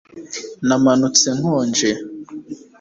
[0.67, 1.89] Namanutse nkonje